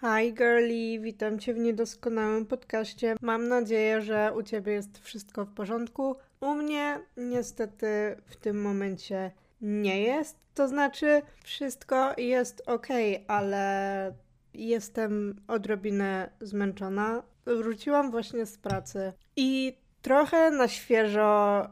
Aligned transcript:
Hi 0.00 0.32
girlie, 0.34 1.00
witam 1.00 1.38
Cię 1.38 1.54
w 1.54 1.58
niedoskonałym 1.58 2.46
podcaście. 2.46 3.16
Mam 3.20 3.48
nadzieję, 3.48 4.02
że 4.02 4.32
u 4.36 4.42
Ciebie 4.42 4.72
jest 4.72 4.98
wszystko 4.98 5.44
w 5.44 5.54
porządku. 5.54 6.16
U 6.40 6.54
mnie 6.54 7.00
niestety 7.16 7.86
w 8.26 8.36
tym 8.36 8.62
momencie 8.62 9.30
nie 9.60 10.02
jest. 10.02 10.36
To 10.54 10.68
znaczy, 10.68 11.22
wszystko 11.44 12.14
jest 12.18 12.62
ok, 12.66 12.86
ale 13.28 14.12
jestem 14.54 15.40
odrobinę 15.48 16.30
zmęczona. 16.40 17.22
Wróciłam 17.46 18.10
właśnie 18.10 18.46
z 18.46 18.58
pracy 18.58 19.12
i 19.36 19.78
trochę 20.02 20.50
na 20.50 20.68
świeżo 20.68 21.66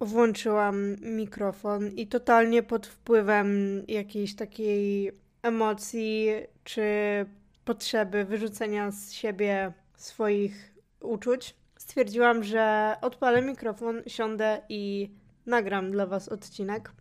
włączyłam 0.00 0.96
mikrofon 1.00 1.88
i 1.88 2.06
totalnie 2.06 2.62
pod 2.62 2.86
wpływem 2.86 3.82
jakiejś 3.88 4.34
takiej 4.34 5.12
emocji 5.42 6.28
czy 6.64 6.82
potrzeby 7.64 8.24
wyrzucenia 8.24 8.90
z 8.90 9.12
siebie 9.12 9.72
swoich 9.96 10.74
uczuć, 11.00 11.56
stwierdziłam, 11.76 12.44
że 12.44 12.96
odpalę 13.00 13.42
mikrofon, 13.42 14.02
siądę 14.06 14.62
i 14.68 15.10
nagram 15.46 15.90
dla 15.90 16.06
Was 16.06 16.28
odcinek. 16.28 16.92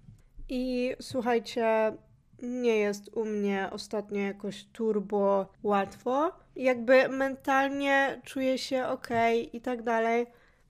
I 0.50 0.96
słuchajcie, 1.02 1.94
nie 2.42 2.78
jest 2.78 3.18
u 3.18 3.26
mnie 3.26 3.70
ostatnio 3.72 4.22
jakoś 4.22 4.66
turbo 4.66 5.52
łatwo. 5.64 6.32
Jakby 6.56 7.10
mentalnie 7.10 8.22
czuję 8.26 8.58
się 8.58 8.86
ok 8.86 9.10
i 9.54 9.62
tak 9.62 9.84
dalej. 9.84 10.28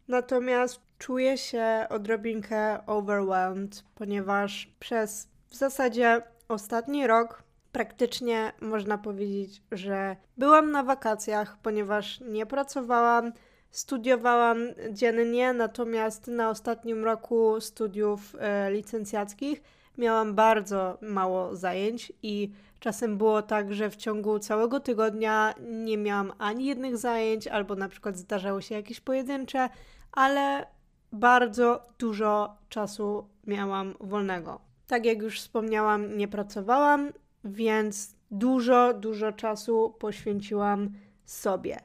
Natomiast 0.08 0.81
czuję 0.97 1.38
się 1.38 1.85
odrobinkę 1.89 2.85
overwhelmed, 2.85 3.83
ponieważ 3.95 4.69
przez 4.80 5.27
w 5.47 5.55
zasadzie 5.55 6.21
ostatni 6.47 7.08
rok 7.08 7.44
praktycznie 7.71 8.53
można 8.61 8.98
powiedzieć, 8.98 9.61
że 9.71 10.16
byłam 10.38 10.71
na 10.71 10.84
wakacjach, 10.84 11.57
ponieważ 11.61 12.20
nie 12.21 12.45
pracowałam, 12.45 13.31
studiowałam 13.72 14.58
dziennie, 14.89 15.53
natomiast 15.53 16.27
na 16.27 16.49
ostatnim 16.49 17.03
roku 17.05 17.61
studiów 17.61 18.36
e, 18.39 18.72
licencjackich 18.72 19.61
miałam 19.97 20.36
bardzo 20.36 20.97
mało 21.02 21.55
zajęć 21.55 22.14
i 22.23 22.52
czasem 22.80 23.17
było 23.17 23.42
tak, 23.42 23.73
że 23.73 23.89
w 23.89 23.95
ciągu 23.95 24.39
całego 24.39 24.80
tygodnia 24.80 25.53
nie 25.61 25.97
miałam 25.97 26.33
ani 26.38 26.66
jednych 26.66 26.97
zajęć, 26.97 27.47
albo 27.47 27.75
na 27.75 27.89
przykład 27.89 28.17
zdarzały 28.17 28.61
się 28.61 28.75
jakieś 28.75 28.99
pojedyncze, 28.99 29.69
ale 30.11 30.67
bardzo 31.11 31.88
dużo 31.99 32.58
czasu 32.69 33.30
miałam 33.47 33.95
wolnego. 33.99 34.61
Tak 34.88 35.05
jak 35.05 35.22
już 35.22 35.39
wspomniałam, 35.39 36.17
nie 36.17 36.27
pracowałam, 36.27 37.11
więc 37.44 38.16
dużo, 38.31 38.94
dużo 38.94 39.31
czasu 39.31 39.95
poświęciłam 40.00 40.89
sobie. 41.25 41.78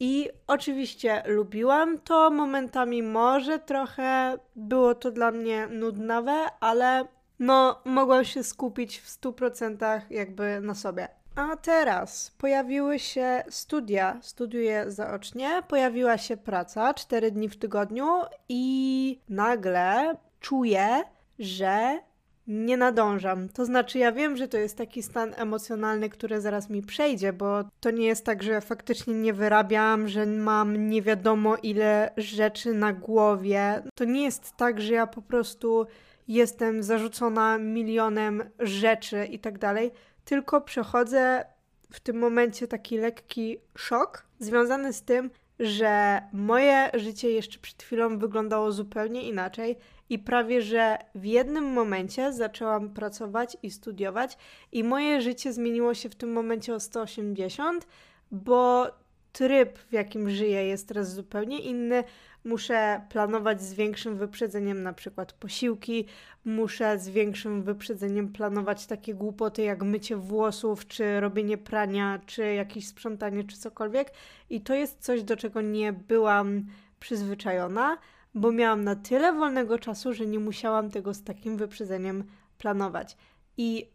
I 0.00 0.28
oczywiście 0.46 1.22
lubiłam 1.26 1.98
to, 1.98 2.30
momentami 2.30 3.02
może 3.02 3.58
trochę 3.58 4.38
było 4.56 4.94
to 4.94 5.10
dla 5.10 5.30
mnie 5.30 5.66
nudnawe, 5.66 6.46
ale 6.60 7.04
no 7.38 7.80
mogłam 7.84 8.24
się 8.24 8.42
skupić 8.42 8.98
w 8.98 9.08
100% 9.20 10.00
jakby 10.10 10.60
na 10.60 10.74
sobie. 10.74 11.08
A 11.36 11.56
teraz 11.56 12.30
pojawiły 12.38 12.98
się 12.98 13.42
studia, 13.50 14.18
studiuję 14.22 14.84
zaocznie, 14.90 15.62
pojawiła 15.68 16.18
się 16.18 16.36
praca 16.36 16.94
4 16.94 17.30
dni 17.30 17.48
w 17.48 17.56
tygodniu 17.56 18.06
i 18.48 19.20
nagle 19.28 20.16
czuję, 20.40 21.02
że 21.38 21.98
nie 22.46 22.76
nadążam. 22.76 23.48
To 23.48 23.64
znaczy, 23.64 23.98
ja 23.98 24.12
wiem, 24.12 24.36
że 24.36 24.48
to 24.48 24.58
jest 24.58 24.76
taki 24.76 25.02
stan 25.02 25.34
emocjonalny, 25.36 26.08
który 26.08 26.40
zaraz 26.40 26.70
mi 26.70 26.82
przejdzie, 26.82 27.32
bo 27.32 27.64
to 27.80 27.90
nie 27.90 28.06
jest 28.06 28.24
tak, 28.24 28.42
że 28.42 28.60
faktycznie 28.60 29.14
nie 29.14 29.32
wyrabiam, 29.32 30.08
że 30.08 30.26
mam 30.26 30.88
nie 30.88 31.02
wiadomo 31.02 31.56
ile 31.56 32.10
rzeczy 32.16 32.74
na 32.74 32.92
głowie. 32.92 33.82
To 33.94 34.04
nie 34.04 34.24
jest 34.24 34.56
tak, 34.56 34.80
że 34.80 34.94
ja 34.94 35.06
po 35.06 35.22
prostu 35.22 35.86
jestem 36.28 36.82
zarzucona 36.82 37.58
milionem 37.58 38.42
rzeczy 38.58 39.24
i 39.24 39.38
tak 39.38 39.58
dalej, 39.58 39.90
tylko 40.24 40.60
przechodzę 40.60 41.44
w 41.92 42.00
tym 42.00 42.18
momencie 42.18 42.68
taki 42.68 42.98
lekki 42.98 43.58
szok 43.76 44.26
związany 44.38 44.92
z 44.92 45.02
tym, 45.02 45.30
że 45.60 46.22
moje 46.32 46.90
życie 46.94 47.30
jeszcze 47.30 47.58
przed 47.58 47.82
chwilą 47.82 48.18
wyglądało 48.18 48.72
zupełnie 48.72 49.22
inaczej 49.22 49.76
i 50.10 50.18
prawie 50.18 50.62
że 50.62 50.98
w 51.14 51.24
jednym 51.24 51.64
momencie 51.64 52.32
zaczęłam 52.32 52.90
pracować 52.90 53.56
i 53.62 53.70
studiować, 53.70 54.38
i 54.72 54.84
moje 54.84 55.20
życie 55.20 55.52
zmieniło 55.52 55.94
się 55.94 56.08
w 56.08 56.14
tym 56.14 56.32
momencie 56.32 56.74
o 56.74 56.80
180, 56.80 57.86
bo 58.30 58.86
tryb, 59.32 59.78
w 59.78 59.92
jakim 59.92 60.30
żyję, 60.30 60.66
jest 60.66 60.88
teraz 60.88 61.14
zupełnie 61.14 61.60
inny. 61.60 62.04
Muszę 62.44 63.00
planować 63.08 63.62
z 63.62 63.74
większym 63.74 64.16
wyprzedzeniem 64.16 64.82
na 64.82 64.92
przykład 64.92 65.32
posiłki, 65.32 66.06
muszę 66.44 66.98
z 66.98 67.08
większym 67.08 67.62
wyprzedzeniem 67.62 68.32
planować 68.32 68.86
takie 68.86 69.14
głupoty 69.14 69.62
jak 69.62 69.82
mycie 69.82 70.16
włosów, 70.16 70.86
czy 70.86 71.20
robienie 71.20 71.58
prania, 71.58 72.20
czy 72.26 72.54
jakieś 72.54 72.88
sprzątanie, 72.88 73.44
czy 73.44 73.56
cokolwiek. 73.56 74.12
I 74.50 74.60
to 74.60 74.74
jest 74.74 74.98
coś, 75.00 75.22
do 75.22 75.36
czego 75.36 75.60
nie 75.60 75.92
byłam 75.92 76.64
przyzwyczajona 77.00 77.98
bo 78.34 78.52
miałam 78.52 78.84
na 78.84 78.96
tyle 78.96 79.32
wolnego 79.32 79.78
czasu, 79.78 80.12
że 80.12 80.26
nie 80.26 80.38
musiałam 80.38 80.90
tego 80.90 81.14
z 81.14 81.24
takim 81.24 81.56
wyprzedzeniem 81.56 82.24
planować. 82.58 83.16
I 83.56 83.90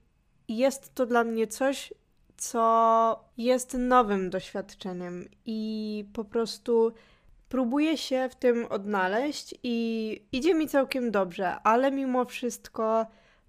jest 0.48 0.96
to 0.96 1.06
dla 1.06 1.24
mnie 1.24 1.48
coś, 1.48 1.94
co 2.38 3.26
jest 3.38 3.74
nowym 3.74 4.30
doświadczeniem 4.30 5.26
i 5.46 6.06
po 6.14 6.26
prostu 6.26 6.92
próbuję 7.50 7.98
się 7.98 8.30
w 8.32 8.36
tym 8.36 8.66
odnaleźć 8.70 9.56
i 9.64 10.22
idzie 10.32 10.54
mi 10.54 10.68
całkiem 10.68 11.12
dobrze, 11.12 11.56
ale 11.64 11.92
mimo 11.92 12.26
wszystko 12.26 13.06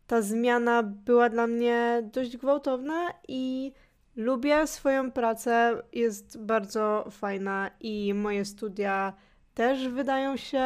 ta 0.07 0.23
zmiana 0.23 0.83
była 0.83 1.29
dla 1.29 1.47
mnie 1.47 2.03
dość 2.13 2.37
gwałtowna 2.37 3.13
i 3.29 3.73
lubię 4.17 4.67
swoją 4.67 5.13
pracę, 5.13 5.83
jest 5.93 6.39
bardzo 6.39 7.09
fajna 7.11 7.71
i 7.81 8.15
moje 8.15 8.45
studia 8.45 9.13
też 9.57 9.89
wydają 9.89 10.37
się 10.37 10.65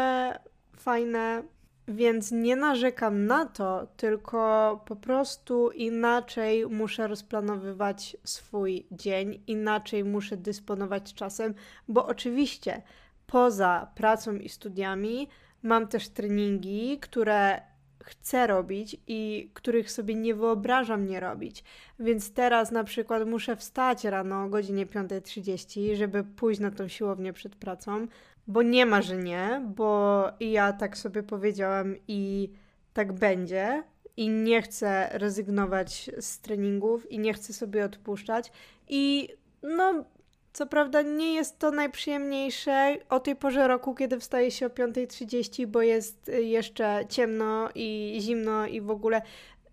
fajne, 0.77 1.43
więc 1.89 2.33
nie 2.33 2.57
narzekam 2.57 3.27
na 3.27 3.47
to, 3.47 3.87
tylko 3.97 4.81
po 4.87 4.97
prostu 4.97 5.71
inaczej 5.71 6.67
muszę 6.67 7.07
rozplanowywać 7.07 8.17
swój 8.25 8.87
dzień, 8.91 9.43
inaczej 9.47 10.05
muszę 10.05 10.37
dysponować 10.37 11.15
czasem, 11.15 11.55
bo 11.89 12.07
oczywiście 12.07 12.83
poza 13.27 13.91
pracą 13.95 14.35
i 14.35 14.49
studiami 14.49 15.29
mam 15.63 15.89
też 15.89 16.09
treningi, 16.09 16.99
które 16.99 17.61
chcę 18.05 18.47
robić 18.47 18.97
i 19.07 19.51
których 19.55 19.91
sobie 19.91 20.15
nie 20.15 20.35
wyobrażam 20.35 21.07
nie 21.07 21.21
robić. 21.21 21.65
Więc 21.99 22.33
teraz 22.33 22.71
na 22.71 22.85
przykład 22.85 23.29
muszę 23.29 23.57
wstać 23.57 24.05
rano 24.05 24.45
o 24.45 24.49
godzinie 24.49 24.87
5.30, 24.87 25.97
żeby 25.97 26.25
pójść 26.25 26.61
na 26.61 26.71
tą 26.71 26.89
siłownię 26.89 27.33
przed 27.33 27.57
pracą, 27.57 28.07
bo 28.51 28.63
nie 28.63 28.87
ma, 28.87 29.03
że 29.03 29.17
nie, 29.17 29.63
bo 29.65 30.25
ja 30.41 30.73
tak 30.73 30.99
sobie 30.99 31.23
powiedziałam 31.23 31.97
i 32.09 32.51
tak 32.93 33.13
będzie. 33.13 33.83
I 34.17 34.29
nie 34.29 34.63
chcę 34.63 35.09
rezygnować 35.13 36.11
z 36.19 36.41
treningów 36.41 37.13
i 37.13 37.19
nie 37.19 37.35
chcę 37.35 37.53
sobie 37.53 37.85
odpuszczać. 37.85 38.53
I 38.89 39.29
no, 39.63 40.05
co 40.53 40.67
prawda 40.67 41.03
nie 41.03 41.35
jest 41.35 41.59
to 41.59 41.71
najprzyjemniejsze 41.71 42.97
o 43.09 43.21
tej 43.21 43.37
porze 43.37 43.69
roku, 43.69 43.95
kiedy 43.95 44.21
wstaje 44.21 44.51
się 44.51 44.67
o 44.67 44.69
5.30, 44.69 45.67
bo 45.67 45.83
jest 45.83 46.31
jeszcze 46.43 47.05
ciemno 47.09 47.69
i 47.75 48.19
zimno 48.21 48.67
i 48.67 48.81
w 48.81 48.91
ogóle 48.91 49.23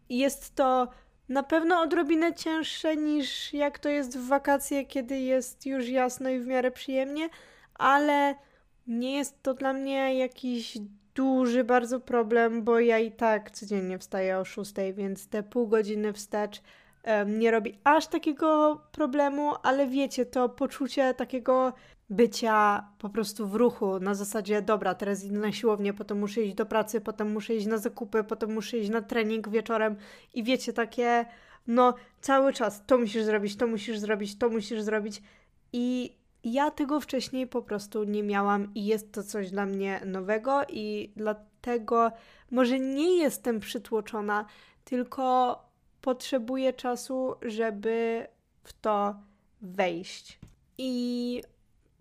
jest 0.09 0.55
to 0.55 0.87
na 1.29 1.43
pewno 1.43 1.81
odrobinę 1.81 2.33
cięższe 2.33 2.97
niż 2.97 3.53
jak 3.53 3.79
to 3.79 3.89
jest 3.89 4.17
w 4.17 4.27
wakacje, 4.27 4.85
kiedy 4.85 5.19
jest 5.19 5.65
już 5.65 5.89
jasno 5.89 6.29
i 6.29 6.39
w 6.39 6.47
miarę 6.47 6.71
przyjemnie, 6.71 7.29
ale 7.73 8.35
nie 8.87 9.17
jest 9.17 9.43
to 9.43 9.53
dla 9.53 9.73
mnie 9.73 10.17
jakiś 10.17 10.77
duży 11.15 11.63
bardzo 11.63 11.99
problem, 11.99 12.63
bo 12.63 12.79
ja 12.79 12.99
i 12.99 13.11
tak 13.11 13.51
codziennie 13.51 13.99
wstaję 13.99 14.37
o 14.37 14.45
6, 14.45 14.73
więc 14.93 15.27
te 15.27 15.43
pół 15.43 15.67
godziny 15.67 16.13
wstecz 16.13 16.61
um, 17.03 17.39
nie 17.39 17.51
robi 17.51 17.79
aż 17.83 18.07
takiego 18.07 18.81
problemu, 18.91 19.53
ale 19.63 19.87
wiecie, 19.87 20.25
to 20.25 20.49
poczucie 20.49 21.13
takiego 21.13 21.73
bycia 22.09 22.87
po 22.99 23.09
prostu 23.09 23.47
w 23.47 23.55
ruchu, 23.55 23.99
na 23.99 24.15
zasadzie 24.15 24.61
dobra, 24.61 24.95
teraz 24.95 25.23
idę 25.23 25.39
na 25.39 25.51
siłownię, 25.51 25.93
potem 25.93 26.19
muszę 26.19 26.41
iść 26.41 26.55
do 26.55 26.65
pracy, 26.65 27.01
potem 27.01 27.31
muszę 27.31 27.55
iść 27.55 27.67
na 27.67 27.77
zakupy, 27.77 28.23
potem 28.23 28.53
muszę 28.53 28.77
iść 28.77 28.89
na 28.89 29.01
trening 29.01 29.49
wieczorem 29.49 29.95
i 30.33 30.43
wiecie, 30.43 30.73
takie 30.73 31.25
no 31.67 31.93
cały 32.21 32.53
czas 32.53 32.83
to 32.85 32.97
musisz 32.97 33.23
zrobić, 33.23 33.55
to 33.55 33.67
musisz 33.67 33.99
zrobić, 33.99 34.37
to 34.37 34.49
musisz 34.49 34.81
zrobić 34.81 35.21
i 35.73 36.15
ja 36.53 36.71
tego 36.71 36.99
wcześniej 36.99 37.47
po 37.47 37.61
prostu 37.61 38.03
nie 38.03 38.23
miałam 38.23 38.73
i 38.75 38.85
jest 38.85 39.11
to 39.11 39.23
coś 39.23 39.51
dla 39.51 39.65
mnie 39.65 40.01
nowego 40.05 40.61
i 40.69 41.11
dlatego 41.15 42.11
może 42.51 42.79
nie 42.79 43.17
jestem 43.17 43.59
przytłoczona, 43.59 44.45
tylko 44.83 45.59
potrzebuję 46.01 46.73
czasu, 46.73 47.35
żeby 47.41 48.27
w 48.63 48.73
to 48.73 49.15
wejść. 49.61 50.39
I 50.77 51.43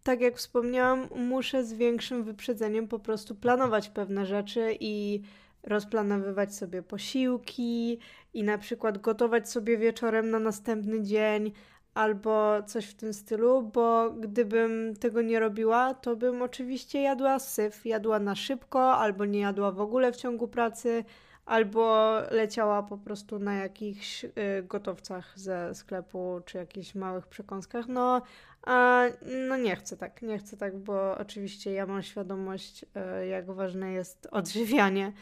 tak 0.02 0.20
jak 0.20 0.36
wspomniałam, 0.36 1.08
muszę 1.16 1.64
z 1.64 1.72
większym 1.72 2.24
wyprzedzeniem 2.24 2.88
po 2.88 2.98
prostu 2.98 3.34
planować 3.34 3.88
pewne 3.88 4.26
rzeczy 4.26 4.76
i 4.80 5.22
rozplanowywać 5.62 6.54
sobie 6.54 6.82
posiłki 6.82 7.98
i 8.34 8.42
na 8.42 8.58
przykład 8.58 8.98
gotować 8.98 9.50
sobie 9.50 9.78
wieczorem 9.78 10.30
na 10.30 10.38
następny 10.38 11.02
dzień 11.02 11.52
albo 11.96 12.62
coś 12.62 12.86
w 12.86 12.94
tym 12.94 13.14
stylu, 13.14 13.62
bo 13.62 14.10
gdybym 14.10 14.96
tego 14.96 15.22
nie 15.22 15.40
robiła, 15.40 15.94
to 15.94 16.16
bym 16.16 16.42
oczywiście 16.42 17.02
jadła 17.02 17.38
syf, 17.38 17.86
jadła 17.86 18.18
na 18.18 18.34
szybko 18.34 18.96
albo 18.96 19.24
nie 19.24 19.40
jadła 19.40 19.72
w 19.72 19.80
ogóle 19.80 20.12
w 20.12 20.16
ciągu 20.16 20.48
pracy 20.48 21.04
albo 21.46 22.14
leciała 22.30 22.82
po 22.82 22.98
prostu 22.98 23.38
na 23.38 23.54
jakichś 23.54 24.24
y, 24.24 24.30
gotowcach 24.62 25.32
ze 25.38 25.74
sklepu 25.74 26.40
czy 26.44 26.58
jakichś 26.58 26.94
małych 26.94 27.26
przekąskach. 27.26 27.88
No, 27.88 28.22
a 28.66 29.02
no 29.48 29.56
nie 29.56 29.76
chcę 29.76 29.96
tak, 29.96 30.22
nie 30.22 30.38
chcę 30.38 30.56
tak, 30.56 30.78
bo 30.78 31.18
oczywiście 31.18 31.72
ja 31.72 31.86
mam 31.86 32.02
świadomość, 32.02 32.82
y, 33.22 33.26
jak 33.26 33.50
ważne 33.50 33.92
jest 33.92 34.28
odżywianie 34.30 35.12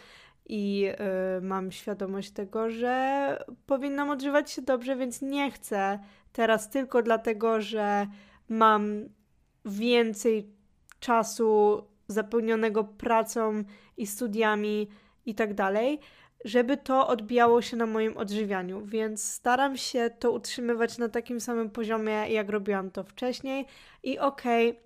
i 0.47 0.89
y, 1.39 1.41
mam 1.41 1.73
świadomość 1.73 2.31
tego, 2.31 2.71
że 2.71 3.45
powinnam 3.67 4.11
odżywać 4.11 4.51
się 4.51 4.63
dobrze, 4.63 4.97
więc 4.97 5.23
nie 5.23 5.51
chcę 5.51 5.99
teraz 6.33 6.71
tylko 6.71 7.03
dlatego, 7.03 7.61
że 7.61 8.07
mam 8.49 9.09
więcej 9.65 10.49
czasu 11.01 11.83
zapełnionego 12.09 12.85
pracą 12.85 13.65
i 13.97 14.07
studiami 14.07 14.89
i 15.27 15.35
tak 15.35 15.55
dalej, 15.55 16.01
żeby 16.45 16.77
to 16.77 17.09
odbijało 17.09 17.63
się 17.63 17.77
na 17.77 17.87
moim 17.87 18.17
odżywianiu, 18.17 18.87
więc 18.87 19.25
staram 19.25 19.77
się 19.77 20.11
to 20.19 20.33
utrzymywać 20.33 20.99
na 20.99 21.09
takim 21.09 21.41
samym 21.41 21.71
poziomie, 21.71 22.13
jak 22.13 22.49
robiłam 22.49 22.91
to 22.91 23.05
wcześniej. 23.05 23.67
I 24.03 24.19
okej, 24.19 24.71
okay, 24.71 24.83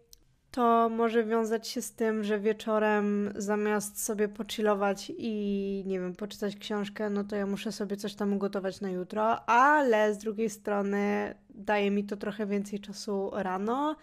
to 0.50 0.88
może 0.88 1.24
wiązać 1.24 1.68
się 1.68 1.82
z 1.82 1.92
tym, 1.92 2.24
że 2.24 2.40
wieczorem 2.40 3.32
zamiast 3.36 4.04
sobie 4.04 4.28
pochillować 4.28 5.12
i 5.18 5.82
nie 5.86 6.00
wiem, 6.00 6.14
poczytać 6.14 6.56
książkę, 6.56 7.10
no 7.10 7.24
to 7.24 7.36
ja 7.36 7.46
muszę 7.46 7.72
sobie 7.72 7.96
coś 7.96 8.14
tam 8.14 8.32
ugotować 8.32 8.80
na 8.80 8.90
jutro, 8.90 9.48
ale 9.48 10.14
z 10.14 10.18
drugiej 10.18 10.50
strony 10.50 11.34
daje 11.50 11.90
mi 11.90 12.04
to 12.04 12.16
trochę 12.16 12.46
więcej 12.46 12.80
czasu 12.80 13.30
rano 13.34 13.96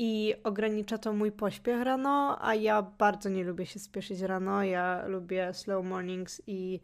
i 0.00 0.34
ogranicza 0.44 0.98
to 0.98 1.12
mój 1.12 1.32
pośpiech 1.32 1.82
rano, 1.82 2.38
a 2.40 2.54
ja 2.54 2.82
bardzo 2.82 3.28
nie 3.28 3.44
lubię 3.44 3.66
się 3.66 3.78
spieszyć 3.78 4.20
rano. 4.20 4.64
Ja 4.64 5.06
lubię 5.06 5.54
slow 5.54 5.84
mornings 5.84 6.42
i 6.46 6.80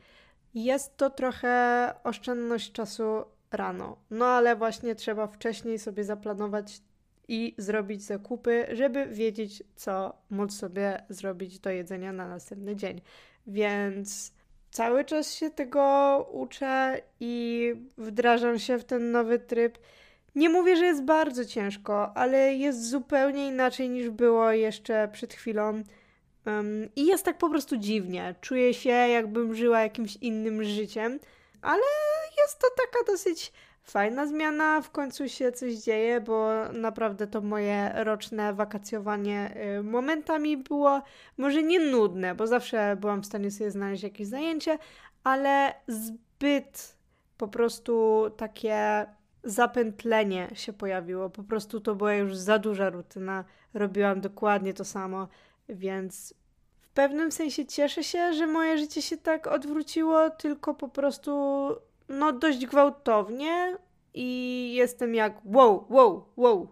jest 0.55 0.97
to 0.97 1.11
trochę 1.11 1.95
oszczędność 2.05 2.73
czasu 2.73 3.25
rano. 3.53 3.97
No 4.11 4.27
ale 4.27 4.57
właśnie 4.57 4.95
trzeba 4.95 5.27
wcześniej 5.27 5.79
sobie 5.79 6.05
zaplanować 6.05 6.81
i 7.29 7.55
zrobić 7.59 8.03
zakupy, 8.03 8.67
żeby 8.73 9.07
wiedzieć, 9.07 9.63
co 9.77 10.15
móc 10.31 10.57
sobie 10.57 11.03
zrobić 11.09 11.59
do 11.59 11.71
jedzenia 11.71 12.13
na 12.13 12.29
następny 12.29 12.77
dzień. 12.77 13.01
Więc 13.47 14.33
cały 14.71 15.05
czas 15.05 15.35
się 15.35 15.51
tego 15.51 16.29
uczę 16.33 17.01
i 17.21 17.73
wdrażam 17.99 18.59
się 18.59 18.79
w 18.79 18.85
ten 18.85 19.11
nowy 19.11 19.39
tryb. 19.39 19.79
Nie 20.35 20.49
mówię, 20.49 20.77
że 20.77 20.85
jest 20.85 21.05
bardzo 21.05 21.45
ciężko, 21.45 22.17
ale 22.17 22.55
jest 22.55 22.91
zupełnie 22.91 23.49
inaczej 23.49 23.91
niż 23.91 24.11
było 24.11 24.53
jeszcze 24.53 25.09
przed 25.13 25.35
chwilą. 25.35 25.83
Um, 26.47 26.89
I 26.97 27.07
jest 27.07 27.25
tak 27.25 27.39
po 27.39 27.51
prostu 27.51 27.77
dziwnie. 27.77 28.35
Czuję 28.41 28.75
się, 28.75 28.91
jakbym 28.91 29.55
żyła 29.55 29.81
jakimś 29.81 30.17
innym 30.17 30.65
życiem, 30.65 31.19
ale 31.63 31.83
jest 32.39 32.59
to 32.59 32.67
taka 32.77 33.13
dosyć 33.13 33.53
fajna 33.85 34.27
zmiana. 34.27 34.81
W 34.81 34.91
końcu 34.91 35.29
się 35.29 35.53
coś 35.53 35.75
dzieje, 35.75 36.21
bo 36.21 36.69
naprawdę 36.73 37.27
to 37.27 37.41
moje 37.41 37.93
roczne 37.95 38.55
wakacjowanie 38.55 39.57
y, 39.79 39.83
momentami 39.83 40.57
było 40.57 41.03
może 41.37 41.63
nie 41.63 41.81
nudne, 41.81 42.35
bo 42.35 42.47
zawsze 42.47 42.97
byłam 43.01 43.23
w 43.23 43.27
stanie 43.27 43.51
sobie 43.51 43.71
znaleźć 43.71 44.03
jakieś 44.03 44.27
zajęcie, 44.29 44.79
ale 45.25 45.75
zbyt 45.89 46.97
po 47.37 47.49
prostu 47.49 48.25
takie 48.37 49.07
zapętlenie 49.45 50.51
się 50.55 50.73
pojawiło. 50.73 51.31
Po 51.31 51.43
prostu 51.43 51.81
to 51.81 51.95
była 51.95 52.15
już 52.15 52.37
za 52.37 52.59
duża 52.59 52.91
rutyna. 52.91 53.45
Robiłam 53.75 54.21
dokładnie 54.21 54.75
to 54.75 54.85
samo, 54.85 55.29
więc 55.69 56.35
w 56.81 56.89
pewnym 56.89 57.33
sensie 57.33 57.67
cieszę 57.67 58.05
się, 58.05 58.33
że 58.33 58.47
moje 58.47 58.79
życie 58.79 59.03
się 59.03 59.17
tak 59.17 59.47
odwróciło, 59.47 60.31
tylko 60.31 60.75
po 60.75 60.89
prostu 60.89 61.69
no 62.09 62.33
dość 62.33 62.67
gwałtownie 62.67 63.77
i 64.15 64.71
jestem 64.75 65.15
jak 65.15 65.41
wow, 65.45 65.87
wow, 65.91 66.25
wow. 66.37 66.69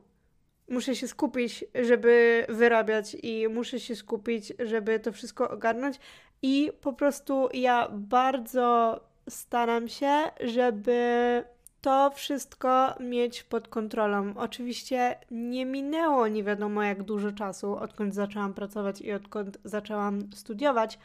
Muszę 0.68 0.96
się 0.96 1.08
skupić, 1.08 1.64
żeby 1.74 2.46
wyrabiać 2.48 3.16
i 3.22 3.48
muszę 3.48 3.80
się 3.80 3.96
skupić, 3.96 4.52
żeby 4.58 5.00
to 5.00 5.12
wszystko 5.12 5.50
ogarnąć 5.50 6.00
i 6.42 6.72
po 6.80 6.92
prostu 6.92 7.48
ja 7.54 7.88
bardzo 7.92 9.00
staram 9.28 9.88
się, 9.88 10.22
żeby 10.40 11.44
to 11.80 12.10
wszystko 12.10 12.94
mieć 13.00 13.42
pod 13.42 13.68
kontrolą. 13.68 14.34
Oczywiście 14.36 15.18
nie 15.30 15.66
minęło 15.66 16.28
nie 16.28 16.44
wiadomo 16.44 16.82
jak 16.82 17.02
dużo 17.02 17.32
czasu, 17.32 17.76
odkąd 17.76 18.14
zaczęłam 18.14 18.54
pracować 18.54 19.00
i 19.00 19.12
odkąd 19.12 19.58
zaczęłam 19.64 20.32
studiować, 20.34 20.98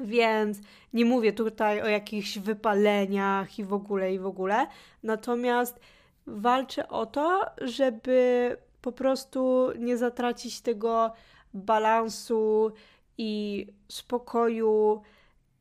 więc 0.00 0.58
nie 0.92 1.04
mówię 1.04 1.32
tutaj 1.32 1.82
o 1.82 1.88
jakichś 1.88 2.38
wypaleniach 2.38 3.58
i 3.58 3.64
w 3.64 3.72
ogóle, 3.72 4.14
i 4.14 4.18
w 4.18 4.26
ogóle. 4.26 4.66
Natomiast 5.02 5.80
walczę 6.26 6.88
o 6.88 7.06
to, 7.06 7.44
żeby 7.60 8.56
po 8.82 8.92
prostu 8.92 9.70
nie 9.78 9.96
zatracić 9.96 10.60
tego 10.60 11.12
balansu 11.54 12.72
i 13.18 13.66
spokoju 13.88 15.02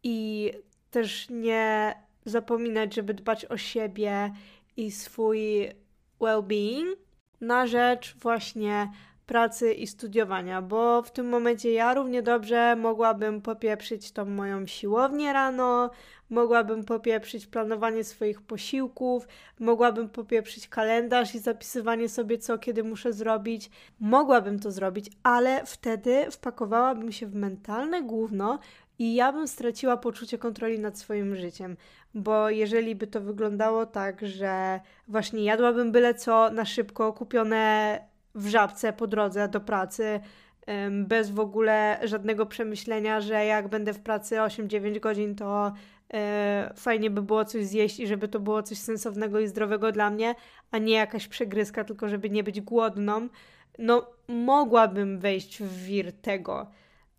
i 0.04 0.52
też 0.92 1.30
nie 1.30 1.96
zapominać, 2.26 2.94
żeby 2.94 3.14
dbać 3.14 3.46
o 3.46 3.58
siebie 3.58 4.34
i 4.78 4.92
swój 4.92 5.70
well-being 6.20 6.96
na 7.42 7.68
rzecz 7.68 8.16
właśnie 8.16 8.92
pracy 9.28 9.74
i 9.74 9.88
studiowania, 9.88 10.62
bo 10.62 11.02
w 11.02 11.12
tym 11.12 11.30
momencie 11.30 11.72
ja 11.72 11.94
równie 11.94 12.22
dobrze 12.22 12.76
mogłabym 12.76 13.42
popieprzyć 13.42 14.12
tą 14.12 14.26
moją 14.26 14.68
siłownię 14.68 15.34
rano, 15.34 15.90
mogłabym 16.30 16.84
popieprzyć 16.84 17.48
planowanie 17.48 18.04
swoich 18.04 18.42
posiłków, 18.42 19.28
mogłabym 19.60 20.10
popieprzyć 20.10 20.68
kalendarz 20.68 21.36
i 21.36 21.40
zapisywanie 21.40 22.10
sobie 22.10 22.38
co 22.38 22.58
kiedy 22.58 22.84
muszę 22.84 23.14
zrobić. 23.14 23.70
Mogłabym 24.00 24.60
to 24.60 24.72
zrobić, 24.72 25.12
ale 25.24 25.66
wtedy 25.66 26.32
wpakowałabym 26.32 27.12
się 27.12 27.28
w 27.28 27.36
mentalne 27.36 28.04
główno 28.04 28.60
i 29.00 29.16
ja 29.16 29.34
bym 29.34 29.48
straciła 29.48 29.98
poczucie 29.98 30.38
kontroli 30.38 30.80
nad 30.80 31.00
swoim 31.00 31.36
życiem, 31.36 31.78
bo 32.14 32.50
jeżeli 32.50 32.96
by 32.96 33.08
to 33.08 33.22
wyglądało 33.22 33.86
tak, 33.86 34.28
że 34.28 34.80
właśnie 35.08 35.44
jadłabym 35.44 35.92
byle 35.92 36.14
co 36.14 36.50
na 36.50 36.66
szybko 36.66 37.14
kupione 37.14 38.00
w 38.38 38.48
żabce 38.48 38.94
po 38.94 39.08
drodze 39.08 39.48
do 39.48 39.60
pracy, 39.60 40.20
bez 40.92 41.32
w 41.32 41.40
ogóle 41.40 42.00
żadnego 42.04 42.46
przemyślenia, 42.46 43.22
że 43.22 43.46
jak 43.46 43.68
będę 43.68 43.94
w 43.94 44.00
pracy 44.00 44.36
8-9 44.36 45.00
godzin, 45.00 45.36
to 45.36 45.74
e, 46.14 46.74
fajnie 46.76 47.10
by 47.10 47.22
było 47.22 47.46
coś 47.46 47.66
zjeść 47.66 48.00
i 48.00 48.08
żeby 48.08 48.28
to 48.28 48.40
było 48.40 48.64
coś 48.64 48.78
sensownego 48.78 49.40
i 49.40 49.48
zdrowego 49.48 49.92
dla 49.92 50.10
mnie, 50.10 50.36
a 50.72 50.78
nie 50.78 50.94
jakaś 50.94 51.28
przegryzka, 51.28 51.84
tylko 51.84 52.10
żeby 52.10 52.30
nie 52.30 52.44
być 52.44 52.62
głodną. 52.62 53.28
No, 53.80 54.08
mogłabym 54.28 55.20
wejść 55.20 55.64
w 55.64 55.84
wir 55.86 56.14
tego, 56.14 56.68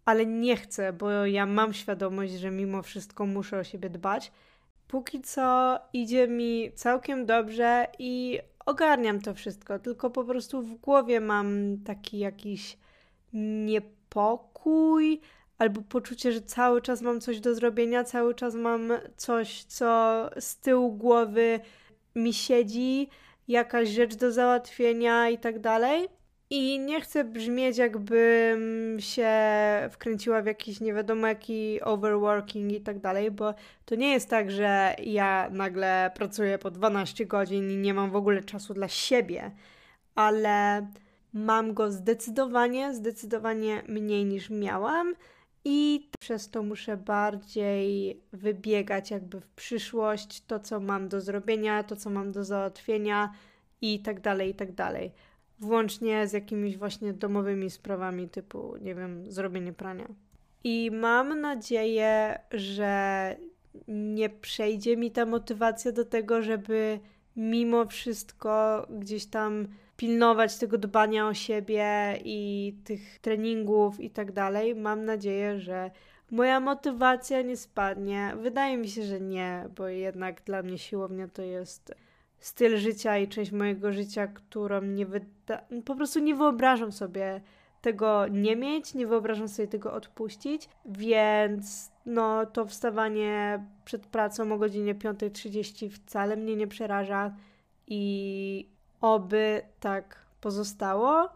ale 0.04 0.26
nie 0.26 0.56
chcę, 0.56 0.92
bo 0.92 1.26
ja 1.26 1.46
mam 1.46 1.72
świadomość, 1.72 2.32
że 2.32 2.50
mimo 2.50 2.82
wszystko 2.82 3.26
muszę 3.26 3.58
o 3.58 3.64
siebie 3.64 3.90
dbać. 3.90 4.32
Póki 4.88 5.20
co 5.20 5.78
idzie 5.92 6.28
mi 6.28 6.72
całkiem 6.74 7.26
dobrze 7.26 7.86
i 7.98 8.38
ogarniam 8.66 9.20
to 9.20 9.34
wszystko, 9.34 9.78
tylko 9.78 10.10
po 10.10 10.24
prostu 10.24 10.62
w 10.62 10.74
głowie 10.74 11.20
mam 11.20 11.76
taki 11.84 12.18
jakiś 12.18 12.78
niepokój 13.32 15.20
albo 15.58 15.82
poczucie, 15.82 16.32
że 16.32 16.40
cały 16.40 16.82
czas 16.82 17.02
mam 17.02 17.20
coś 17.20 17.40
do 17.40 17.54
zrobienia, 17.54 18.04
cały 18.04 18.34
czas 18.34 18.54
mam 18.54 18.92
coś, 19.16 19.64
co 19.64 20.30
z 20.40 20.56
tyłu 20.56 20.92
głowy 20.92 21.60
mi 22.14 22.32
siedzi, 22.32 23.08
jakaś 23.48 23.88
rzecz 23.88 24.14
do 24.14 24.32
załatwienia 24.32 25.28
i 25.28 25.38
tak 25.38 25.58
dalej. 25.58 26.08
I 26.50 26.78
nie 26.78 27.00
chcę 27.00 27.24
brzmieć, 27.24 27.78
jakbym 27.78 28.96
się 29.00 29.30
wkręciła 29.90 30.42
w 30.42 30.46
jakiś 30.46 30.80
nie 30.80 30.94
wiadomo 30.94 31.26
jaki 31.26 31.80
overworking 31.82 32.72
i 32.72 32.80
tak 32.80 32.98
dalej, 32.98 33.30
bo 33.30 33.54
to 33.84 33.94
nie 33.94 34.12
jest 34.12 34.30
tak, 34.30 34.50
że 34.50 34.96
ja 35.02 35.50
nagle 35.52 36.10
pracuję 36.14 36.58
po 36.58 36.70
12 36.70 37.26
godzin 37.26 37.70
i 37.70 37.76
nie 37.76 37.94
mam 37.94 38.10
w 38.10 38.16
ogóle 38.16 38.42
czasu 38.42 38.74
dla 38.74 38.88
siebie, 38.88 39.50
ale 40.14 40.86
mam 41.32 41.74
go 41.74 41.92
zdecydowanie, 41.92 42.94
zdecydowanie 42.94 43.82
mniej 43.88 44.24
niż 44.24 44.50
miałam 44.50 45.14
i 45.64 46.08
przez 46.20 46.50
to 46.50 46.62
muszę 46.62 46.96
bardziej 46.96 48.20
wybiegać 48.32 49.10
jakby 49.10 49.40
w 49.40 49.48
przyszłość 49.48 50.44
to, 50.46 50.60
co 50.60 50.80
mam 50.80 51.08
do 51.08 51.20
zrobienia, 51.20 51.82
to, 51.82 51.96
co 51.96 52.10
mam 52.10 52.32
do 52.32 52.44
załatwienia 52.44 53.32
i 53.80 54.00
tak 54.02 54.20
dalej, 54.20 54.50
i 54.50 54.54
tak 54.54 54.72
dalej. 54.72 55.12
Włącznie 55.60 56.26
z 56.26 56.32
jakimiś 56.32 56.76
właśnie 56.76 57.12
domowymi 57.12 57.70
sprawami 57.70 58.28
typu, 58.28 58.74
nie 58.80 58.94
wiem, 58.94 59.32
zrobienie 59.32 59.72
prania. 59.72 60.08
I 60.64 60.90
mam 60.92 61.40
nadzieję, 61.40 62.38
że 62.52 63.36
nie 63.88 64.28
przejdzie 64.30 64.96
mi 64.96 65.10
ta 65.10 65.26
motywacja 65.26 65.92
do 65.92 66.04
tego, 66.04 66.42
żeby 66.42 67.00
mimo 67.36 67.86
wszystko 67.86 68.86
gdzieś 68.90 69.26
tam 69.26 69.68
pilnować 69.96 70.58
tego 70.58 70.78
dbania 70.78 71.28
o 71.28 71.34
siebie 71.34 72.18
i 72.24 72.74
tych 72.84 73.18
treningów 73.18 74.00
i 74.00 74.10
tak 74.10 74.32
dalej. 74.32 74.74
Mam 74.74 75.04
nadzieję, 75.04 75.60
że 75.60 75.90
moja 76.30 76.60
motywacja 76.60 77.42
nie 77.42 77.56
spadnie. 77.56 78.32
Wydaje 78.36 78.76
mi 78.76 78.88
się, 78.88 79.02
że 79.02 79.20
nie, 79.20 79.68
bo 79.76 79.88
jednak 79.88 80.42
dla 80.42 80.62
mnie 80.62 80.78
siłownia 80.78 81.28
to 81.28 81.42
jest 81.42 81.94
styl 82.40 82.76
życia 82.76 83.18
i 83.18 83.28
część 83.28 83.52
mojego 83.52 83.92
życia, 83.92 84.26
którą 84.26 84.82
nie 84.82 85.06
wyda... 85.06 85.60
po 85.84 85.94
prostu 85.94 86.18
nie 86.20 86.34
wyobrażam 86.34 86.92
sobie 86.92 87.40
tego 87.80 88.26
nie 88.28 88.56
mieć, 88.56 88.94
nie 88.94 89.06
wyobrażam 89.06 89.48
sobie 89.48 89.68
tego 89.68 89.92
odpuścić, 89.92 90.68
więc 90.84 91.90
no 92.06 92.46
to 92.46 92.66
wstawanie 92.66 93.64
przed 93.84 94.06
pracą 94.06 94.52
o 94.52 94.58
godzinie 94.58 94.94
5.30 94.94 95.90
wcale 95.90 96.36
mnie 96.36 96.56
nie 96.56 96.66
przeraża 96.66 97.34
i 97.86 98.68
oby 99.00 99.62
tak 99.80 100.26
pozostało. 100.40 101.28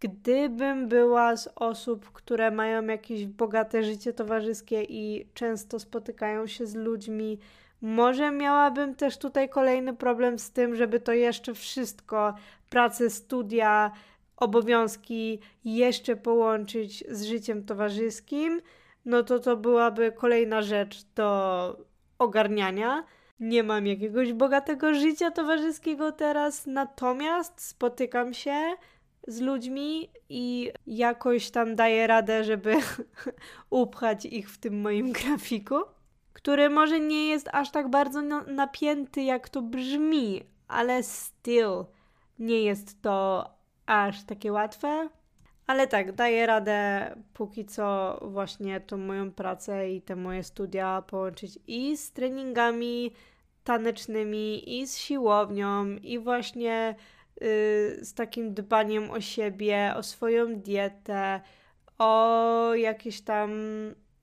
Gdybym 0.00 0.88
była 0.88 1.36
z 1.36 1.48
osób, 1.54 2.12
które 2.12 2.50
mają 2.50 2.86
jakieś 2.86 3.26
bogate 3.26 3.82
życie 3.82 4.12
towarzyskie 4.12 4.82
i 4.82 5.26
często 5.34 5.78
spotykają 5.78 6.46
się 6.46 6.66
z 6.66 6.74
ludźmi, 6.74 7.38
może 7.82 8.30
miałabym 8.30 8.94
też 8.94 9.18
tutaj 9.18 9.48
kolejny 9.48 9.94
problem 9.94 10.38
z 10.38 10.50
tym, 10.50 10.76
żeby 10.76 11.00
to 11.00 11.12
jeszcze 11.12 11.54
wszystko, 11.54 12.34
pracę, 12.70 13.10
studia, 13.10 13.92
obowiązki 14.36 15.40
jeszcze 15.64 16.16
połączyć 16.16 17.04
z 17.08 17.24
życiem 17.24 17.64
towarzyskim, 17.64 18.60
no 19.04 19.22
to 19.22 19.38
to 19.38 19.56
byłaby 19.56 20.12
kolejna 20.12 20.62
rzecz 20.62 21.04
do 21.14 21.76
ogarniania. 22.18 23.04
Nie 23.40 23.62
mam 23.62 23.86
jakiegoś 23.86 24.32
bogatego 24.32 24.94
życia 24.94 25.30
towarzyskiego 25.30 26.12
teraz, 26.12 26.66
natomiast 26.66 27.60
spotykam 27.60 28.34
się 28.34 28.74
z 29.26 29.40
ludźmi 29.40 30.10
i 30.28 30.72
jakoś 30.86 31.50
tam 31.50 31.76
daję 31.76 32.06
radę, 32.06 32.44
żeby 32.44 32.76
upchać 33.70 34.26
ich 34.26 34.50
w 34.50 34.58
tym 34.58 34.80
moim 34.80 35.12
grafiku, 35.12 35.74
który 36.32 36.70
może 36.70 37.00
nie 37.00 37.28
jest 37.28 37.48
aż 37.52 37.70
tak 37.70 37.90
bardzo 37.90 38.22
napięty, 38.46 39.22
jak 39.22 39.48
to 39.48 39.62
brzmi, 39.62 40.42
ale 40.68 41.02
still 41.02 41.84
nie 42.38 42.62
jest 42.62 43.02
to 43.02 43.50
aż 43.86 44.24
takie 44.24 44.52
łatwe. 44.52 45.08
Ale 45.66 45.86
tak, 45.86 46.12
daję 46.12 46.46
radę 46.46 47.10
póki 47.34 47.64
co 47.64 48.18
właśnie 48.22 48.80
tą 48.80 48.96
moją 48.96 49.32
pracę 49.32 49.90
i 49.90 50.02
te 50.02 50.16
moje 50.16 50.42
studia 50.42 51.02
połączyć 51.02 51.58
i 51.66 51.96
z 51.96 52.12
treningami 52.12 53.12
tanecznymi, 53.64 54.80
i 54.80 54.86
z 54.86 54.98
siłownią, 54.98 55.86
i 55.86 56.18
właśnie 56.18 56.94
yy, 57.40 57.46
z 58.04 58.14
takim 58.14 58.54
dbaniem 58.54 59.10
o 59.10 59.20
siebie, 59.20 59.92
o 59.96 60.02
swoją 60.02 60.56
dietę, 60.56 61.40
o 61.98 62.74
jakieś 62.74 63.20
tam 63.20 63.50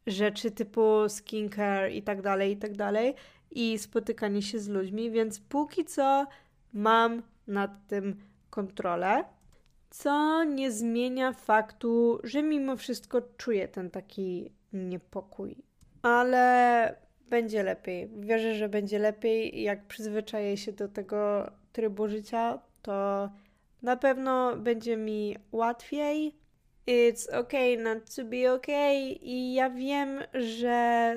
rzeczy 0.10 0.52
typu 0.52 1.10
skincare 1.10 1.92
i 1.92 2.04
tak 2.04 2.22
dalej, 2.22 2.52
i 2.52 2.58
tak 2.58 2.76
dalej, 2.76 3.16
i 3.52 3.78
spotykanie 3.78 4.42
się 4.42 4.60
z 4.60 4.68
ludźmi, 4.68 5.12
więc 5.12 5.40
póki 5.40 5.86
co 5.86 6.28
mam 6.74 7.24
nad 7.48 7.88
tym 7.88 8.16
kontrolę 8.50 9.24
co 9.90 10.44
nie 10.44 10.72
zmienia 10.72 11.34
faktu, 11.34 12.20
że 12.24 12.44
mimo 12.44 12.76
wszystko 12.76 13.22
czuję 13.38 13.68
ten 13.68 13.90
taki 13.90 14.52
niepokój. 14.74 15.56
Ale 16.02 16.96
będzie 17.30 17.64
lepiej. 17.64 18.10
Wierzę, 18.20 18.56
że 18.56 18.70
będzie 18.70 19.00
lepiej. 19.00 19.62
Jak 19.62 19.88
przyzwyczaję 19.88 20.58
się 20.58 20.72
do 20.72 20.88
tego 20.88 21.52
trybu 21.72 22.08
życia, 22.08 22.60
to 22.82 23.30
na 23.82 23.98
pewno 23.98 24.56
będzie 24.56 24.98
mi 24.98 25.38
łatwiej. 25.52 26.36
It's 26.88 27.30
okay 27.34 27.78
not 27.78 28.16
to 28.16 28.26
be 28.26 28.54
okay. 28.54 28.96
I 29.22 29.54
ja 29.54 29.70
wiem, 29.70 30.20
że 30.34 31.14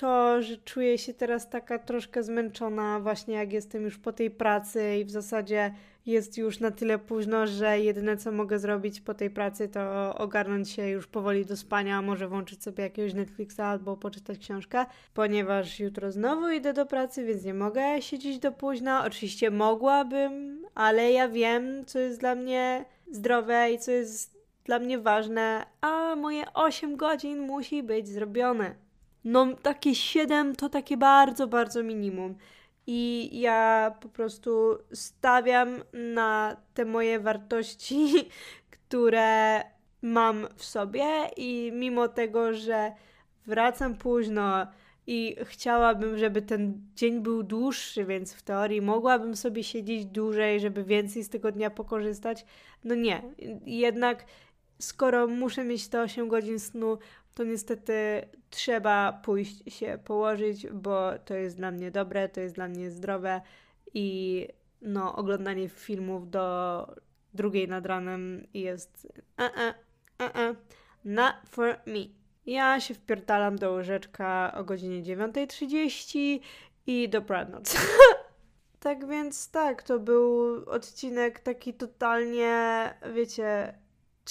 to, 0.00 0.42
że 0.42 0.56
czuję 0.56 0.98
się 0.98 1.14
teraz 1.14 1.50
taka 1.50 1.78
troszkę 1.78 2.22
zmęczona, 2.22 3.00
właśnie 3.00 3.34
jak 3.34 3.52
jestem 3.52 3.82
już 3.82 3.98
po 3.98 4.12
tej 4.12 4.30
pracy 4.30 4.96
i 4.96 5.04
w 5.04 5.10
zasadzie 5.10 5.74
jest 6.06 6.38
już 6.38 6.60
na 6.60 6.70
tyle 6.70 6.98
późno, 6.98 7.46
że 7.46 7.80
jedyne 7.80 8.16
co 8.16 8.32
mogę 8.32 8.58
zrobić 8.58 9.00
po 9.00 9.14
tej 9.14 9.30
pracy 9.30 9.68
to 9.68 10.14
ogarnąć 10.18 10.70
się 10.70 10.88
już 10.88 11.06
powoli 11.06 11.46
do 11.46 11.56
spania, 11.56 12.02
może 12.02 12.28
włączyć 12.28 12.62
sobie 12.62 12.84
jakiegoś 12.84 13.14
Netflixa 13.14 13.60
albo 13.60 13.96
poczytać 13.96 14.38
książkę, 14.38 14.86
ponieważ 15.14 15.80
jutro 15.80 16.12
znowu 16.12 16.48
idę 16.48 16.72
do 16.72 16.86
pracy, 16.86 17.24
więc 17.24 17.44
nie 17.44 17.54
mogę 17.54 18.02
siedzieć 18.02 18.38
do 18.38 18.52
późna. 18.52 19.04
Oczywiście 19.04 19.50
mogłabym, 19.50 20.64
ale 20.74 21.12
ja 21.12 21.28
wiem, 21.28 21.84
co 21.86 21.98
jest 21.98 22.20
dla 22.20 22.34
mnie 22.34 22.84
zdrowe 23.10 23.72
i 23.72 23.78
co 23.78 23.90
jest 23.90 24.39
dla 24.64 24.78
mnie 24.78 24.98
ważne, 24.98 25.66
a 25.80 26.16
moje 26.16 26.52
8 26.54 26.96
godzin 26.96 27.38
musi 27.38 27.82
być 27.82 28.08
zrobione. 28.08 28.74
No, 29.24 29.46
takie 29.62 29.94
7 29.94 30.56
to 30.56 30.68
takie 30.68 30.96
bardzo, 30.96 31.46
bardzo 31.46 31.82
minimum 31.82 32.34
i 32.86 33.30
ja 33.40 33.94
po 34.00 34.08
prostu 34.08 34.78
stawiam 34.92 35.68
na 35.92 36.56
te 36.74 36.84
moje 36.84 37.20
wartości, 37.20 38.28
które 38.74 39.60
mam 40.02 40.46
w 40.56 40.64
sobie 40.64 41.04
i 41.36 41.72
mimo 41.74 42.08
tego, 42.08 42.54
że 42.54 42.92
wracam 43.46 43.94
późno 43.94 44.66
i 45.06 45.36
chciałabym, 45.44 46.18
żeby 46.18 46.42
ten 46.42 46.80
dzień 46.94 47.20
był 47.20 47.42
dłuższy, 47.42 48.04
więc 48.04 48.34
w 48.34 48.42
teorii 48.42 48.82
mogłabym 48.82 49.36
sobie 49.36 49.64
siedzieć 49.64 50.06
dłużej, 50.06 50.60
żeby 50.60 50.84
więcej 50.84 51.24
z 51.24 51.28
tego 51.28 51.52
dnia 51.52 51.70
pokorzystać. 51.70 52.44
No 52.84 52.94
nie, 52.94 53.22
jednak 53.66 54.24
skoro 54.80 55.26
muszę 55.26 55.64
mieć 55.64 55.88
te 55.88 56.02
8 56.02 56.28
godzin 56.28 56.60
snu, 56.60 56.98
to 57.34 57.44
niestety 57.44 57.94
trzeba 58.50 59.20
pójść 59.24 59.74
się 59.74 59.98
położyć, 60.04 60.66
bo 60.66 61.10
to 61.24 61.34
jest 61.34 61.56
dla 61.56 61.70
mnie 61.70 61.90
dobre, 61.90 62.28
to 62.28 62.40
jest 62.40 62.54
dla 62.54 62.68
mnie 62.68 62.90
zdrowe 62.90 63.40
i 63.94 64.48
no, 64.82 65.16
oglądanie 65.16 65.68
filmów 65.68 66.30
do 66.30 66.86
drugiej 67.34 67.68
nad 67.68 67.86
ranem 67.86 68.46
jest 68.54 69.08
uh 69.38 69.44
-uh, 69.44 69.74
uh 70.20 70.32
-uh, 70.32 70.54
not 71.04 71.34
for 71.48 71.80
me. 71.86 72.20
Ja 72.46 72.80
się 72.80 72.94
wpierdalam 72.94 73.56
do 73.56 73.72
łóżeczka 73.72 74.54
o 74.56 74.64
godzinie 74.64 75.02
9.30 75.02 76.40
i 76.86 77.08
dobranoc. 77.08 77.76
tak 78.80 79.06
więc 79.06 79.50
tak, 79.50 79.82
to 79.82 79.98
był 79.98 80.54
odcinek 80.70 81.40
taki 81.40 81.74
totalnie, 81.74 82.84
wiecie, 83.14 83.74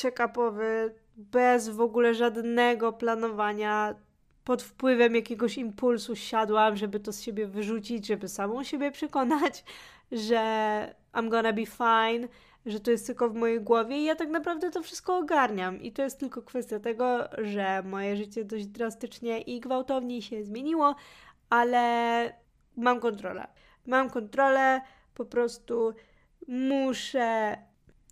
check-upowy, 0.01 0.91
bez 1.17 1.69
w 1.69 1.81
ogóle 1.81 2.13
żadnego 2.13 2.93
planowania, 2.93 3.95
pod 4.43 4.63
wpływem 4.63 5.15
jakiegoś 5.15 5.57
impulsu 5.57 6.15
siadłam, 6.15 6.75
żeby 6.75 6.99
to 6.99 7.13
z 7.13 7.21
siebie 7.21 7.47
wyrzucić, 7.47 8.07
żeby 8.07 8.27
samą 8.27 8.63
siebie 8.63 8.91
przekonać, 8.91 9.63
że 10.11 10.95
I'm 11.13 11.29
gonna 11.29 11.53
be 11.53 11.65
fine, 11.65 12.27
że 12.65 12.79
to 12.79 12.91
jest 12.91 13.07
tylko 13.07 13.29
w 13.29 13.35
mojej 13.35 13.61
głowie 13.61 13.97
i 13.97 14.03
ja 14.03 14.15
tak 14.15 14.29
naprawdę 14.29 14.71
to 14.71 14.83
wszystko 14.83 15.17
ogarniam. 15.17 15.81
I 15.81 15.91
to 15.91 16.01
jest 16.01 16.19
tylko 16.19 16.41
kwestia 16.41 16.79
tego, 16.79 17.29
że 17.37 17.83
moje 17.83 18.17
życie 18.17 18.45
dość 18.45 18.65
drastycznie 18.65 19.41
i 19.41 19.59
gwałtownie 19.59 20.21
się 20.21 20.43
zmieniło, 20.43 20.95
ale 21.49 22.33
mam 22.77 22.99
kontrolę. 22.99 23.47
Mam 23.85 24.09
kontrolę, 24.09 24.81
po 25.15 25.25
prostu 25.25 25.93
muszę 26.47 27.57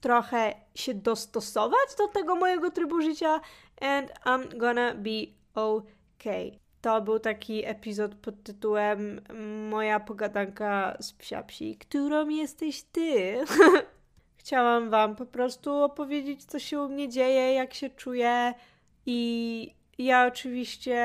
trochę 0.01 0.53
się 0.75 0.93
dostosować 0.93 1.95
do 1.97 2.07
tego 2.07 2.35
mojego 2.35 2.71
trybu 2.71 3.01
życia 3.01 3.41
and 3.81 4.11
I'm 4.25 4.57
gonna 4.57 4.93
be 4.93 5.25
okay. 5.53 6.51
To 6.81 7.01
był 7.01 7.19
taki 7.19 7.65
epizod 7.65 8.15
pod 8.15 8.43
tytułem 8.43 9.21
Moja 9.69 9.99
pogadanka 9.99 10.97
z 10.99 11.13
psiapsi, 11.13 11.77
którą 11.77 12.29
jesteś 12.29 12.83
ty. 12.83 13.37
Chciałam 14.37 14.89
wam 14.89 15.15
po 15.15 15.25
prostu 15.25 15.73
opowiedzieć, 15.73 16.45
co 16.45 16.59
się 16.59 16.81
u 16.81 16.89
mnie 16.89 17.09
dzieje, 17.09 17.53
jak 17.53 17.73
się 17.73 17.89
czuję 17.89 18.53
i 19.05 19.75
ja 19.97 20.27
oczywiście 20.27 20.99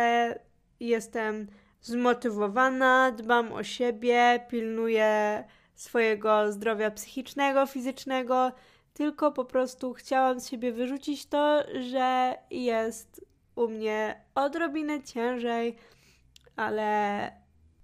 jestem 0.81 1.47
zmotywowana, 1.81 3.13
dbam 3.13 3.53
o 3.53 3.63
siebie, 3.63 4.47
pilnuję 4.49 5.45
swojego 5.75 6.53
zdrowia 6.53 6.91
psychicznego, 6.91 7.67
fizycznego 7.67 8.53
tylko 8.93 9.33
po 9.33 9.45
prostu 9.45 9.93
chciałam 9.93 10.41
z 10.41 10.49
siebie 10.49 10.73
wyrzucić 10.73 11.27
to, 11.27 11.63
że 11.81 12.35
jest 12.51 13.25
u 13.55 13.69
mnie 13.69 14.25
odrobinę 14.35 15.03
ciężej, 15.03 15.77
ale 16.57 17.31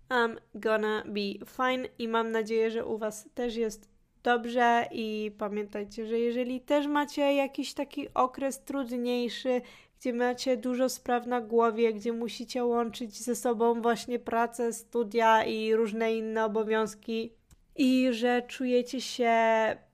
I'm 0.09 0.37
gonna 0.55 1.03
be 1.07 1.47
fine 1.47 1.89
i 1.99 2.09
mam 2.09 2.31
nadzieję, 2.31 2.71
że 2.71 2.85
u 2.85 2.99
Was 2.99 3.29
też 3.35 3.57
jest 3.57 3.89
dobrze 4.23 4.89
i 4.93 5.33
pamiętajcie, 5.39 6.07
że 6.07 6.19
jeżeli 6.19 6.61
też 6.61 6.87
macie 6.87 7.35
jakiś 7.35 7.75
taki 7.75 8.15
okres 8.15 8.65
trudniejszy, 8.65 9.61
gdzie 10.01 10.13
macie 10.13 10.57
dużo 10.57 10.89
spraw 10.89 11.27
na 11.27 11.41
głowie, 11.41 11.95
gdzie 11.95 12.13
musicie 12.13 12.65
łączyć 12.65 13.23
ze 13.23 13.37
sobą 13.37 13.83
właśnie 13.83 14.19
pracę, 14.19 14.73
studia 14.73 15.45
i 15.45 15.75
różne 15.75 16.15
inne 16.15 16.45
obowiązki, 16.45 17.33
i 17.77 18.09
że 18.11 18.43
czujecie 18.43 19.01
się 19.01 19.37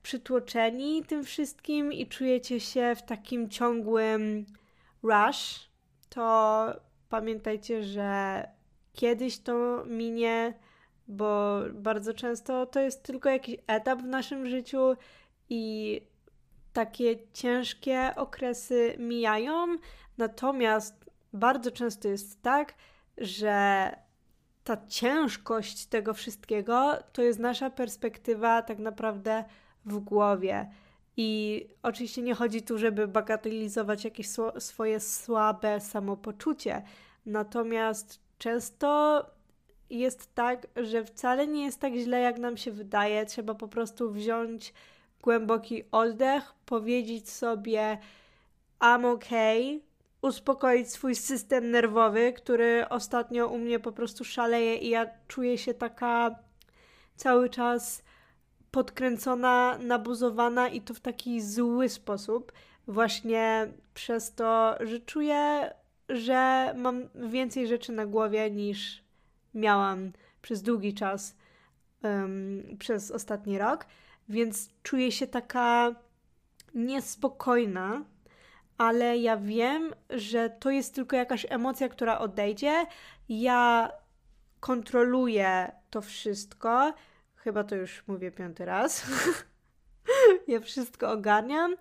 przytłoczeni 0.04 1.04
tym 1.04 1.24
wszystkim 1.24 1.92
i 1.92 2.06
czujecie 2.06 2.60
się 2.60 2.94
w 2.96 3.02
takim 3.02 3.50
ciągłym 3.50 4.46
rush, 5.02 5.70
to 6.08 6.66
pamiętajcie, 7.08 7.82
że 7.82 8.42
kiedyś 8.92 9.38
to 9.38 9.84
minie, 9.86 10.54
bo 11.08 11.60
bardzo 11.72 12.14
często 12.14 12.66
to 12.66 12.80
jest 12.80 13.02
tylko 13.02 13.28
jakiś 13.28 13.56
etap 13.66 13.98
w 13.98 14.06
naszym 14.06 14.46
życiu 14.46 14.96
i 15.48 16.00
takie 16.72 17.16
ciężkie 17.32 18.12
okresy 18.16 18.96
mijają, 18.98 19.76
natomiast 20.18 21.10
bardzo 21.32 21.70
często 21.70 22.08
jest 22.08 22.42
tak, 22.42 22.74
że 23.18 23.90
ta 24.64 24.86
ciężkość 24.86 25.86
tego 25.86 26.14
wszystkiego 26.14 26.98
to 27.12 27.22
jest 27.22 27.38
nasza 27.38 27.70
perspektywa 27.70 28.62
tak 28.62 28.78
naprawdę 28.78 29.44
w 29.86 29.98
głowie. 29.98 30.70
I 31.16 31.60
oczywiście 31.82 32.22
nie 32.22 32.34
chodzi 32.34 32.62
tu, 32.62 32.78
żeby 32.78 33.08
bagatelizować 33.08 34.04
jakieś 34.04 34.26
swoje 34.58 35.00
słabe 35.00 35.80
samopoczucie. 35.80 36.82
Natomiast 37.26 38.20
często 38.38 39.24
jest 39.90 40.34
tak, 40.34 40.66
że 40.76 41.04
wcale 41.04 41.46
nie 41.46 41.64
jest 41.64 41.80
tak 41.80 41.94
źle, 41.94 42.20
jak 42.20 42.38
nam 42.38 42.56
się 42.56 42.72
wydaje. 42.72 43.26
Trzeba 43.26 43.54
po 43.54 43.68
prostu 43.68 44.12
wziąć 44.12 44.74
głęboki 45.22 45.82
oddech, 45.92 46.54
powiedzieć 46.66 47.30
sobie: 47.30 47.98
I'm 48.80 49.06
okay, 49.12 49.80
uspokoić 50.22 50.90
swój 50.90 51.14
system 51.14 51.70
nerwowy, 51.70 52.32
który 52.32 52.88
ostatnio 52.88 53.48
u 53.48 53.58
mnie 53.58 53.80
po 53.80 53.92
prostu 53.92 54.24
szaleje 54.24 54.76
i 54.76 54.88
ja 54.88 55.06
czuję 55.28 55.58
się 55.58 55.74
taka 55.74 56.38
cały 57.16 57.50
czas 57.50 58.02
podkręcona, 58.74 59.78
nabuzowana 59.78 60.68
i 60.68 60.80
to 60.80 60.94
w 60.94 61.00
taki 61.00 61.40
zły 61.40 61.88
sposób. 61.88 62.52
Właśnie 62.88 63.68
przez 63.94 64.34
to, 64.34 64.76
że 64.80 65.00
czuję, 65.00 65.70
że 66.08 66.72
mam 66.76 67.08
więcej 67.14 67.68
rzeczy 67.68 67.92
na 67.92 68.06
głowie 68.06 68.50
niż 68.50 69.04
miałam 69.54 70.12
przez 70.42 70.62
długi 70.62 70.94
czas, 70.94 71.36
um, 72.02 72.76
przez 72.78 73.10
ostatni 73.10 73.58
rok, 73.58 73.86
więc 74.28 74.70
czuję 74.82 75.12
się 75.12 75.26
taka 75.26 75.94
niespokojna, 76.74 78.04
ale 78.78 79.18
ja 79.18 79.36
wiem, 79.36 79.94
że 80.10 80.50
to 80.50 80.70
jest 80.70 80.94
tylko 80.94 81.16
jakaś 81.16 81.46
emocja, 81.50 81.88
która 81.88 82.18
odejdzie. 82.18 82.86
Ja 83.28 83.90
kontroluję 84.60 85.72
to 85.90 86.00
wszystko. 86.00 86.94
Chyba 87.44 87.64
to 87.64 87.76
już 87.76 88.04
mówię 88.06 88.30
piąty 88.30 88.64
raz. 88.64 89.06
ja 90.48 90.60
wszystko 90.60 91.10
ogarniam. 91.10 91.76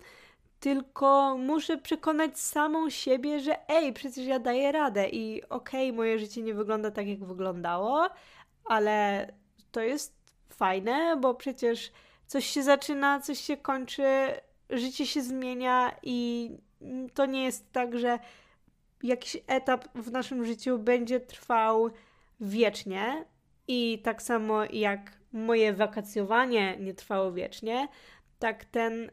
Tylko 0.60 1.36
muszę 1.38 1.78
przekonać 1.78 2.40
samą 2.40 2.90
siebie, 2.90 3.40
że 3.40 3.68
ej, 3.68 3.92
przecież 3.92 4.26
ja 4.26 4.38
daję 4.38 4.72
radę 4.72 5.08
i 5.08 5.42
okej, 5.48 5.88
okay, 5.88 5.96
moje 5.96 6.18
życie 6.18 6.42
nie 6.42 6.54
wygląda 6.54 6.90
tak, 6.90 7.06
jak 7.06 7.24
wyglądało, 7.24 8.08
ale 8.64 9.28
to 9.72 9.80
jest 9.80 10.14
fajne, 10.50 11.16
bo 11.20 11.34
przecież 11.34 11.92
coś 12.26 12.46
się 12.46 12.62
zaczyna, 12.62 13.20
coś 13.20 13.38
się 13.38 13.56
kończy, 13.56 14.04
życie 14.70 15.06
się 15.06 15.22
zmienia 15.22 15.96
i 16.02 16.50
to 17.14 17.26
nie 17.26 17.44
jest 17.44 17.72
tak, 17.72 17.98
że 17.98 18.18
jakiś 19.02 19.36
etap 19.46 19.84
w 19.94 20.10
naszym 20.10 20.44
życiu 20.44 20.78
będzie 20.78 21.20
trwał 21.20 21.90
wiecznie 22.40 23.24
i 23.68 24.00
tak 24.04 24.22
samo 24.22 24.64
jak 24.64 25.23
moje 25.34 25.72
wakacjowanie 25.72 26.76
nie 26.80 26.94
trwało 26.94 27.32
wiecznie, 27.32 27.88
tak 28.38 28.64
ten 28.64 29.10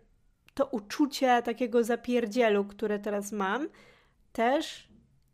to 0.54 0.66
uczucie 0.66 1.42
takiego 1.42 1.84
zapierdzielu, 1.84 2.66
które 2.66 3.00
teraz 3.00 3.32
mam, 3.32 3.70
też 4.34 4.88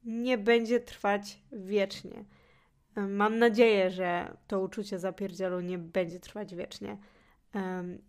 nie 0.03 0.37
będzie 0.37 0.79
trwać 0.79 1.39
wiecznie. 1.51 2.23
Mam 2.95 3.39
nadzieję, 3.39 3.91
że 3.91 4.37
to 4.47 4.59
uczucie 4.59 4.99
zapierdzielu 4.99 5.59
nie 5.59 5.77
będzie 5.77 6.19
trwać 6.19 6.55
wiecznie 6.55 6.97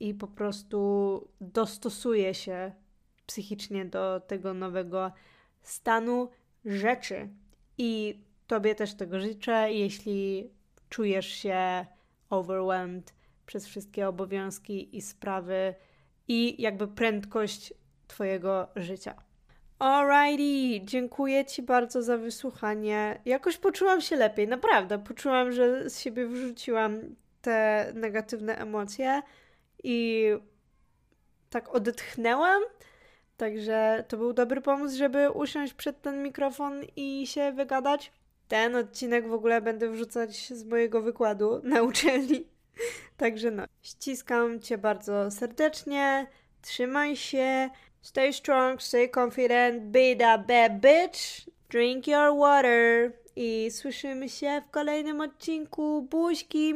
i 0.01 0.14
po 0.14 0.27
prostu 0.27 1.29
dostosuje 1.41 2.35
się 2.35 2.73
psychicznie 3.27 3.85
do 3.85 4.21
tego 4.21 4.55
nowego 4.55 5.12
stanu 5.62 6.29
rzeczy. 6.64 7.29
I 7.79 8.21
Tobie 8.47 8.75
też 8.75 8.95
tego 8.95 9.21
życzę, 9.21 9.73
jeśli 9.73 10.51
czujesz 10.88 11.27
się 11.27 11.87
overwhelmed 12.31 13.14
przez 13.47 13.67
wszystkie 13.67 14.09
obowiązki 14.09 14.97
i 14.97 15.03
sprawy 15.03 15.75
i 16.29 16.62
jakby 16.62 16.88
prędkość 16.88 17.75
Twojego 18.09 18.69
życia. 18.77 19.14
Alrighty, 19.79 20.85
dziękuję 20.85 21.45
Ci 21.45 21.62
bardzo 21.62 22.03
za 22.03 22.19
wysłuchanie. 22.19 23.21
Jakoś 23.25 23.57
poczułam 23.57 24.01
się 24.01 24.17
lepiej, 24.17 24.49
naprawdę. 24.49 24.99
Poczułam, 24.99 25.53
że 25.53 25.91
z 25.91 26.01
siebie 26.01 26.27
wyrzuciłam 26.27 27.01
te 27.43 27.91
negatywne 27.95 28.59
emocje 28.59 29.23
i 29.85 30.29
tak 31.51 31.75
odetchnęłam 31.75 32.62
Także 33.38 34.05
to 34.09 34.17
był 34.17 34.33
dobry 34.33 34.61
pomysł, 34.61 34.99
żeby 34.99 35.31
usiąść 35.31 35.75
przed 35.75 36.03
ten 36.03 36.23
mikrofon 36.23 36.83
i 36.97 37.27
się 37.27 37.53
wygadać. 37.53 38.12
Ten 38.48 38.76
odcinek 38.76 39.28
w 39.28 39.32
ogóle 39.32 39.61
będę 39.61 39.90
wrzucać 39.90 40.48
z 40.48 40.64
mojego 40.64 41.02
wykładu 41.02 41.61
na 41.64 41.82
uczelni. 41.82 42.46
Także 43.16 43.50
no, 43.50 43.64
ściskam 43.82 44.61
Cię 44.61 44.78
bardzo 44.78 45.30
serdecznie. 45.30 46.26
Trzymaj 46.62 47.16
się. 47.16 47.70
Stay 48.02 48.32
strong, 48.32 48.82
stay 48.82 49.11
confident, 49.16 49.82
be 49.82 50.16
that 50.16 50.46
bad 50.46 50.72
bitch. 50.80 51.50
Drink 51.70 52.06
your 52.06 52.38
water. 52.38 53.12
I 53.37 53.70
słyszymy 53.70 54.28
się 54.28 54.62
w 54.68 54.70
kolejnym 54.70 55.20
odcinku. 55.20 56.02
Buźki! 56.02 56.74